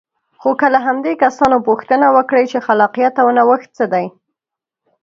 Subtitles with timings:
[0.41, 4.05] خو که له همدې کسانو پوښتنه وکړئ چې خلاقیت او نوښت څه دی.